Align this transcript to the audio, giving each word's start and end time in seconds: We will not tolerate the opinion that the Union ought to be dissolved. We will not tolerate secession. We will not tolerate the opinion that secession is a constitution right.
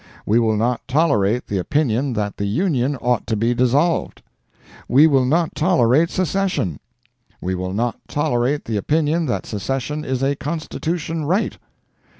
We 0.25 0.39
will 0.39 0.57
not 0.57 0.81
tolerate 0.87 1.45
the 1.45 1.59
opinion 1.59 2.13
that 2.13 2.37
the 2.37 2.47
Union 2.47 2.95
ought 3.01 3.27
to 3.27 3.35
be 3.35 3.53
dissolved. 3.53 4.23
We 4.87 5.05
will 5.05 5.25
not 5.25 5.53
tolerate 5.53 6.09
secession. 6.09 6.79
We 7.39 7.53
will 7.53 7.73
not 7.73 7.99
tolerate 8.07 8.65
the 8.65 8.77
opinion 8.77 9.27
that 9.27 9.45
secession 9.45 10.03
is 10.03 10.23
a 10.23 10.35
constitution 10.37 11.25
right. 11.25 11.55